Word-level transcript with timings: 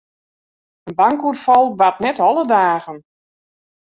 In 0.87 0.93
bankoerfal 0.99 1.65
bart 1.79 1.97
net 2.05 2.17
alle 2.27 2.45
dagen. 2.53 2.97